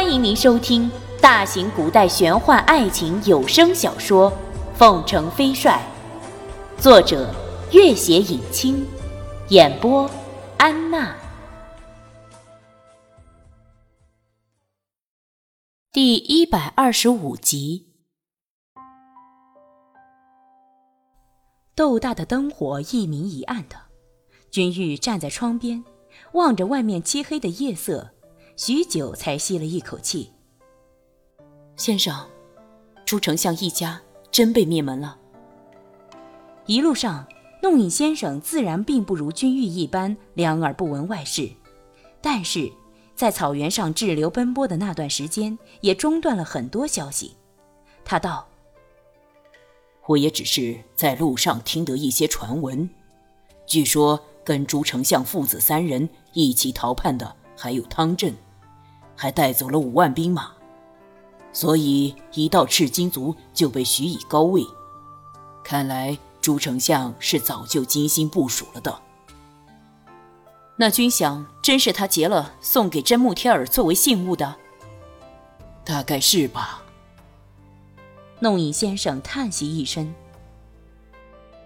[0.00, 0.88] 欢迎您收听
[1.20, 4.30] 大型古代玄幻爱情有声小说
[4.76, 5.82] 《凤城飞帅》，
[6.80, 7.34] 作者：
[7.72, 8.86] 月写影清，
[9.48, 10.08] 演播：
[10.56, 11.16] 安娜。
[15.90, 17.88] 第一百二十五集。
[21.74, 23.74] 豆大的灯火一明一暗的，
[24.52, 25.82] 君玉站在窗边，
[26.34, 28.12] 望着外面漆黑的夜色。
[28.58, 30.32] 许久才吸了一口气。
[31.76, 32.28] 先生，
[33.06, 35.16] 朱丞相一家真被灭门了。
[36.66, 37.24] 一路上，
[37.62, 41.48] 弄影先生自然并不如君玉一般两耳不闻外事，
[42.20, 42.68] 但是
[43.14, 47.36] 在草原上滞留奔波的那段时间，也中断了很多消息。
[48.04, 48.48] 他道
[50.08, 52.90] ：“我也只是在路上听得一些传闻，
[53.66, 58.34] 据说跟朱丞相父子三人一起逃叛的还有汤镇。”
[59.20, 60.52] 还带走了五万兵马，
[61.52, 64.64] 所以一到赤金族就被许以高位。
[65.64, 69.02] 看来朱丞相是早就精心部署了的。
[70.76, 74.54] 那军饷真是他劫了送给真木天儿作为信物的？
[75.84, 76.80] 大概是吧。
[78.38, 80.14] 弄影先生叹息一声：“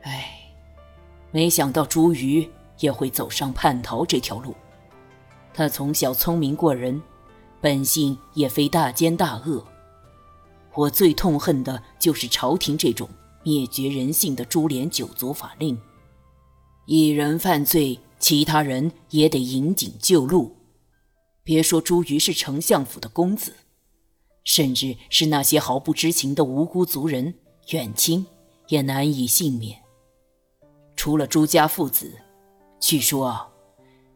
[0.00, 0.50] 唉，
[1.30, 4.54] 没想到朱瑜也会走上叛逃这条路。
[5.52, 7.02] 他从小聪明过人。”
[7.64, 9.66] 本性也非大奸大恶，
[10.74, 13.08] 我最痛恨的就是朝廷这种
[13.42, 15.80] 灭绝人性的株连九族法令。
[16.84, 20.50] 一人犯罪，其他人也得引颈就戮。
[21.42, 23.54] 别说朱瑜是丞相府的公子，
[24.44, 27.32] 甚至是那些毫不知情的无辜族人、
[27.70, 28.26] 远亲，
[28.68, 29.78] 也难以幸免。
[30.96, 32.12] 除了朱家父子，
[32.78, 33.50] 据说，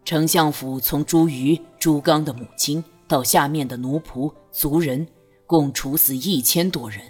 [0.04, 2.84] 丞相府从朱瑜、朱刚的母亲。
[3.09, 5.09] 到下面的奴仆族人，
[5.47, 7.01] 共处死一千多人。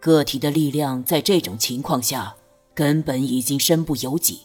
[0.00, 2.34] 个体的力量在这种情况下，
[2.74, 4.40] 根本已经身不由己。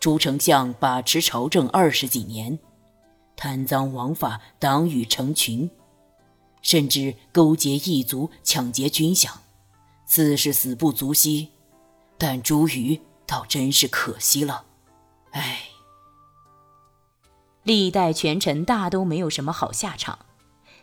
[0.00, 2.58] 朱丞相把持朝政二十几年，
[3.36, 5.70] 贪赃枉法，党羽成群，
[6.62, 9.30] 甚至勾结异族抢劫军饷，
[10.06, 11.50] 自是死不足惜。
[12.18, 14.64] 但朱瑜倒真是可惜了，
[15.32, 15.71] 唉。
[17.64, 20.18] 历代权臣大都没有什么好下场，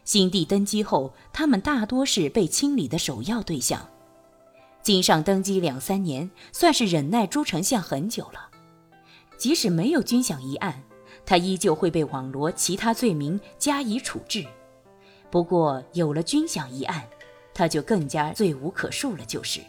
[0.05, 3.89] 新帝登基后，他们大多是被清理的首要对象。
[4.81, 8.49] 金上登基两三年，算是忍耐朱丞相很久了。
[9.37, 10.81] 即使没有军饷一案，
[11.25, 14.45] 他依旧会被网罗其他罪名加以处置。
[15.29, 17.05] 不过有了军饷一案，
[17.53, 19.25] 他就更加罪无可恕了。
[19.25, 19.59] 就是，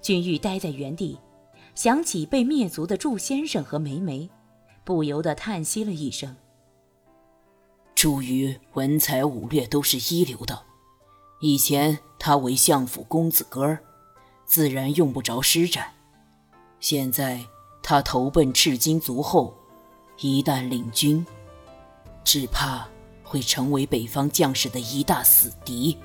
[0.00, 1.18] 君玉待在原地，
[1.74, 4.30] 想起被灭族的祝先生和梅梅。
[4.88, 6.34] 不由得叹息了一声。
[7.94, 10.62] 朱瑜文才武略都是一流的，
[11.42, 13.80] 以前他为相府公子哥儿，
[14.46, 15.92] 自然用不着施展。
[16.80, 17.44] 现在
[17.82, 19.54] 他投奔赤金族后，
[20.20, 21.26] 一旦领军，
[22.24, 22.88] 只怕
[23.22, 25.98] 会成为北方将士的一大死敌。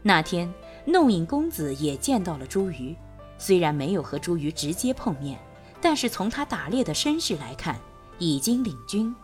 [0.00, 0.50] 那天，
[0.86, 2.96] 弄影公子也见到了朱瑜，
[3.36, 5.38] 虽然没有和朱瑜直接碰面。
[5.82, 7.78] 但是从他打猎的身世来看，
[8.18, 9.14] 已经领军。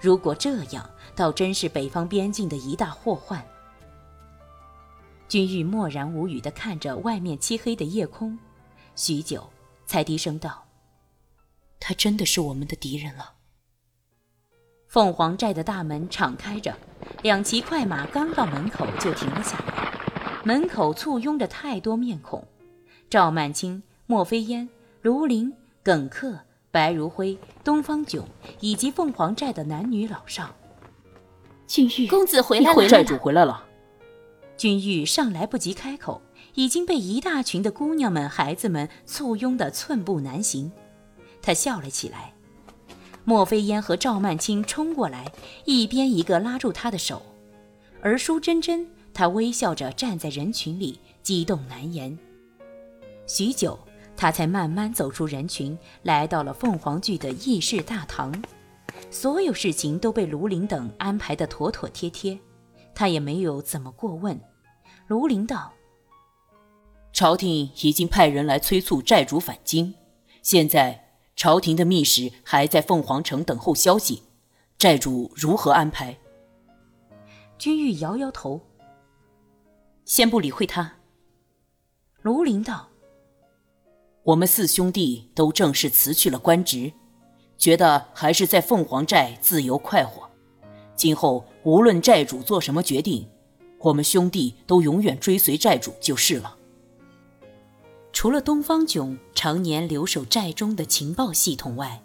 [0.00, 3.44] 如果这样，倒真是北方边境的一大祸患。
[5.26, 8.38] 君玉默然无语地看着外面漆黑的夜空，
[8.94, 9.50] 许久，
[9.86, 10.64] 才低声道
[11.80, 13.32] ：“他真的是我们的敌人了。”
[14.86, 16.74] 凤凰寨的大门敞开着，
[17.22, 20.42] 两骑快马刚到门口就停了下来。
[20.44, 22.46] 门口簇拥着太多面孔：
[23.10, 24.68] 赵曼青、莫非烟、
[25.02, 25.52] 卢林。
[25.82, 26.38] 耿克、
[26.70, 28.24] 白如辉、东方炯
[28.60, 30.54] 以及凤凰寨的男女老少，
[31.66, 33.64] 君玉公子回来了，寨主回来了。
[34.56, 36.20] 君玉尚来不及开口，
[36.54, 40.70] 已经被一大群的姑娘们、孩子们簇拥的寸步难行。
[41.40, 42.34] 他笑了起来。
[43.24, 45.30] 莫非烟和赵曼青冲过来，
[45.64, 47.22] 一边一个拉住他的手，
[48.02, 52.18] 而舒珍珍，她微笑着站在人群里，激动难言。
[53.26, 53.78] 许久。
[54.18, 58.34] 他才慢慢走出人群，来到了凤凰剧的议事大堂。
[59.12, 62.36] 所有事情都被卢林等安排得妥妥帖帖，
[62.96, 64.38] 他也没有怎么过问。
[65.06, 65.72] 卢林道
[67.14, 69.94] ：“朝廷已经派人来催促寨主返京，
[70.42, 74.24] 现在朝廷的密使还在凤凰城等候消息，
[74.76, 76.18] 寨主如何安排？”
[77.56, 78.60] 君玉摇摇头，
[80.04, 80.94] 先不理会他。
[82.22, 82.88] 卢林道。
[84.28, 86.92] 我们四兄弟都正式辞去了官职，
[87.56, 90.28] 觉得还是在凤凰寨自由快活，
[90.94, 93.26] 今后无论寨主做什么决定，
[93.78, 96.56] 我们兄弟都永远追随寨主就是了。
[98.12, 102.02] 除了东方炯常年留守寨中的情报系统外，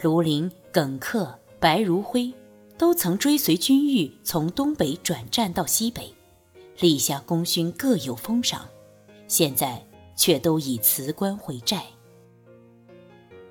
[0.00, 2.32] 卢林、耿克、白如辉
[2.76, 6.14] 都曾追随军玉从东北转战到西北，
[6.78, 8.68] 立下功勋，各有封赏。
[9.26, 9.84] 现在
[10.18, 11.82] 却都已辞官回寨。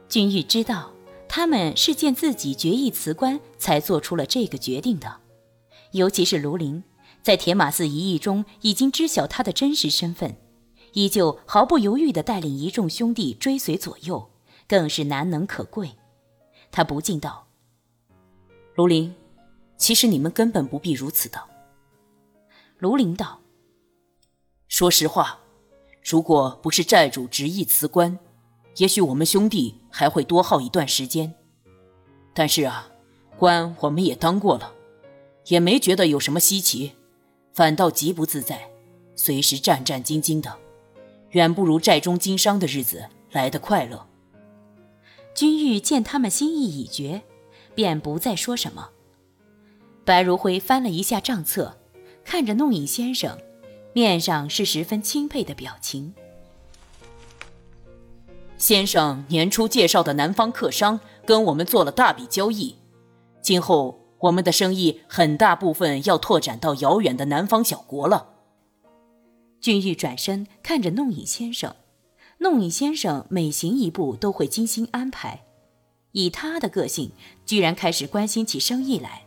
[0.08, 0.92] 君玉知道，
[1.28, 5.22] 他们是见自己决意辞官，才做出了这个决定的。
[5.94, 6.84] 尤其是卢林，
[7.24, 10.38] 在铁马寺一役中已经知晓他的真实身份。
[10.94, 14.32] 依旧毫不犹豫地带领一众兄弟追随左右，
[14.68, 15.92] 更是难能可贵。
[16.72, 17.48] 他不禁道
[18.76, 19.14] ：“卢林，
[19.78, 21.42] 其实你们根本不必如此的。”
[22.80, 23.40] 卢林道
[24.68, 25.40] ：“说实话，
[26.10, 28.18] 如果不是寨主执意辞官，
[28.78, 31.36] 也许我们兄弟还会多耗一段时间。
[32.34, 32.88] 但是啊，
[33.38, 34.72] 官我们也当过了，
[35.48, 36.94] 也没觉得有什么稀奇，
[37.52, 38.70] 反倒极不自在，
[39.18, 40.58] 随时战战兢兢的。”
[41.32, 44.08] 远不如寨中经商的日子来得快乐。
[45.36, 47.22] 君玉见他们心意已决，
[47.76, 48.92] 便不再说什么。
[50.06, 51.78] 白如辉翻了一下账册，
[52.24, 53.38] 看着弄影先生，
[53.98, 56.14] 面上是十分钦佩的表情。
[58.56, 62.76] 先生年初介绍的南方客商跟我们做了大笔交易，
[63.42, 68.36] 今后我们的生意很大部分要拓展到遥远的南方小国了。
[69.60, 71.76] 俊玉转身看着弄影先生，
[72.38, 75.44] 弄影先生每行一步都会精心安排。
[76.12, 77.14] 以他的个性，
[77.48, 79.24] 居然开始关心起生意来，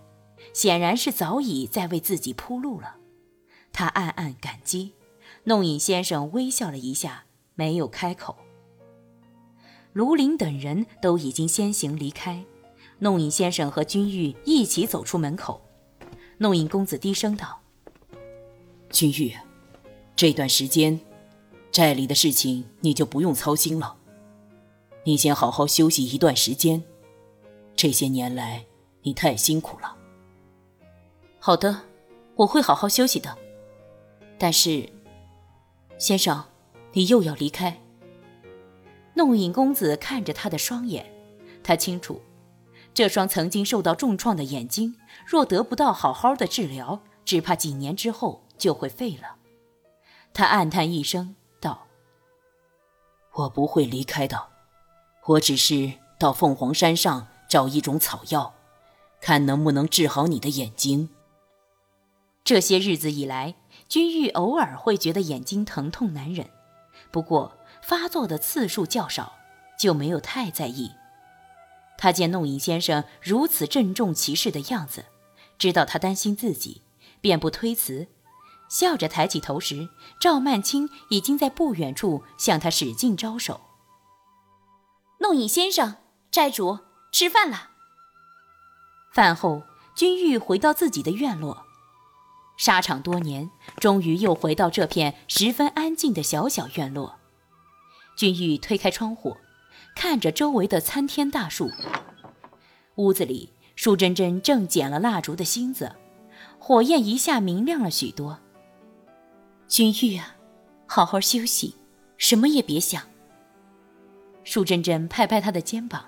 [0.55, 2.99] 显然是早已在为自己铺路了。
[3.73, 4.93] 他暗暗感激。
[5.45, 7.25] 弄影先生微笑了一下，
[7.55, 8.37] 没有开口。
[9.93, 12.45] 卢林等人都已经先行离开，
[12.99, 15.63] 弄影先生和君玉一起走出门口。
[16.39, 17.61] 弄影公子低声道
[18.91, 19.35] ：“君玉。”
[20.15, 21.01] 这段时间，
[21.73, 23.97] 寨里的事情你就不用操心了。
[25.05, 26.83] 你先好好休息一段时间。
[27.75, 28.67] 这些年来，
[29.03, 29.97] 你太辛苦了。
[31.39, 31.81] 好的，
[32.37, 33.37] 我会好好休息的。
[34.43, 34.89] 但是，
[35.99, 36.43] 先生，
[36.95, 37.79] 你又要离开。
[39.13, 41.05] 弄影公子看着他的双眼，
[41.63, 42.23] 他清楚，
[42.95, 44.97] 这双曾经受到重创的眼睛，
[45.27, 49.37] 若得不到好好的治疗，只怕几年之后就会废了。
[50.33, 51.87] 他暗叹一声，道
[53.37, 54.49] ：“我不会离开的，
[55.27, 58.55] 我只是到凤凰山上找一种草药，
[59.21, 61.11] 看能不能治好你的眼睛。”
[62.43, 63.55] 这些日子以来，
[63.91, 66.49] 君玉偶尔会觉得眼睛疼痛难忍，
[67.11, 69.33] 不过发作的次数较少，
[69.77, 70.93] 就没有太在意。
[71.99, 75.07] 他见弄影先生如此郑重其事的样子，
[75.59, 76.83] 知道他担心自己，
[77.21, 78.07] 便不推辞。
[78.69, 79.89] 笑着抬起头时，
[80.21, 83.61] 赵曼青已经在不远处向他使劲招手。
[85.19, 85.97] 弄影先生，
[86.31, 86.79] 寨主
[87.11, 87.71] 吃饭了。
[89.13, 89.65] 饭后，
[89.97, 91.67] 君玉回到自己的院落。
[92.61, 97.17] 沙场多年，终于又回到这片十分安静的小小院落。
[98.19, 99.39] 君玉推开窗户，
[99.97, 101.73] 看着周围的参天大树。
[102.97, 105.97] 屋子里，舒珍珍正捡了蜡烛的芯子，
[106.59, 108.39] 火焰一下明亮了许多。
[109.67, 110.37] 君玉啊，
[110.87, 111.77] 好好休息，
[112.19, 113.03] 什么也别想。
[114.45, 116.05] 舒珍珍拍拍他的肩膀。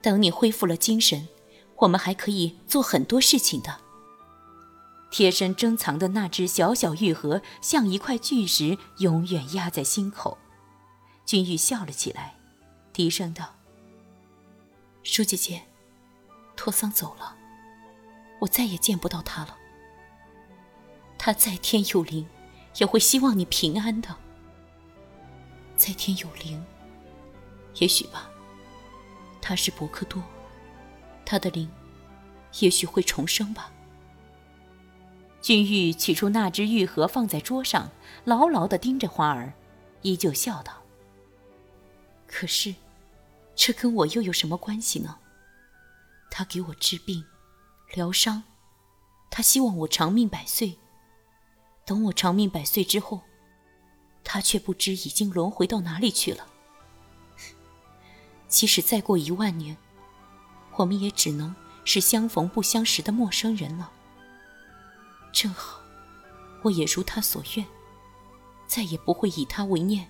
[0.00, 1.26] 等你恢复了精神，
[1.78, 3.76] 我们还可以做很多事情的。
[5.10, 10.38] 贴身珍藏的那只小小玉盒，像一块巨石，永远压在心口。
[11.26, 12.36] 君玉笑了起来，
[12.92, 13.56] 低声道
[15.02, 15.62] ：“舒姐姐，
[16.56, 17.36] 托桑走了，
[18.40, 19.56] 我再也见不到他了。”
[21.18, 22.26] 他在天有灵，
[22.78, 24.16] 也会希望你平安的。
[25.76, 26.64] 在天有灵，
[27.76, 28.30] 也许吧。
[29.42, 30.22] 他是伯克多，
[31.24, 31.70] 他的灵，
[32.60, 33.72] 也许会重生吧。
[35.40, 37.90] 君玉取出那只玉盒，放在桌上，
[38.24, 39.54] 牢牢的盯着花儿，
[40.02, 40.82] 依旧笑道
[42.28, 42.74] ：“可是，
[43.54, 45.18] 这跟我又有什么关系呢？
[46.30, 47.24] 他给我治病、
[47.94, 48.42] 疗伤，
[49.30, 50.78] 他希望我长命百岁。”
[51.86, 53.22] 等我长命百岁之后，
[54.22, 56.46] 他却不知已经轮回到哪里去了。
[58.46, 59.76] 即使再过一万年，
[60.76, 61.52] 我们也只能
[61.84, 63.90] 是相逢不相识的陌生人了。
[65.32, 65.80] 正好，
[66.62, 67.66] 我也如他所愿，
[68.66, 70.08] 再也不会以他为念，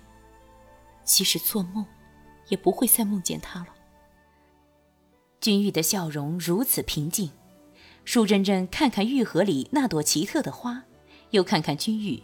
[1.03, 1.85] 即使做梦，
[2.47, 3.67] 也不会再梦见他了。
[5.39, 7.31] 君玉的笑容如此平静，
[8.05, 10.83] 舒珍珍看看玉盒里那朵奇特的花，
[11.31, 12.23] 又看看君玉，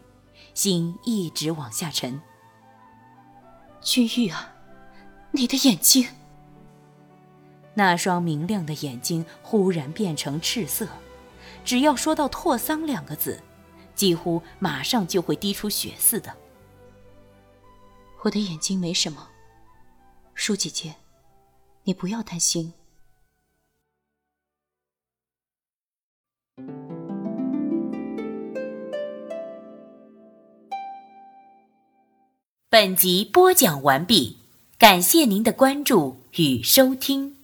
[0.54, 2.22] 心一直往下沉。
[3.82, 4.54] 君玉啊，
[5.32, 6.08] 你的眼睛，
[7.76, 10.88] 那双明亮的眼睛忽然变成赤色，
[11.68, 13.44] 只要说到“拓桑”两个字，
[13.94, 16.34] 几乎马上就会滴出血似的。
[18.22, 19.28] 我的眼睛没什么，
[20.34, 20.96] 舒姐姐，
[21.84, 22.72] 你不要担心。
[32.70, 34.38] 本集播讲完毕，
[34.78, 37.37] 感谢您的关注与收听。